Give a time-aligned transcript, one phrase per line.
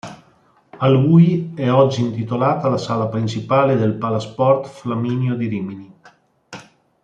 [0.79, 5.93] A lui è oggi intitolata la sala principale del Palasport Flaminio di Rimini.